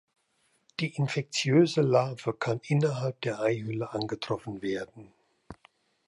Die 0.79 0.95
infektiöse 0.95 1.81
Larve 1.83 2.33
kann 2.33 2.59
innerhalb 2.63 3.21
der 3.21 3.39
Eihülle 3.39 3.91
angetroffen 3.93 4.63
werden. 4.63 5.13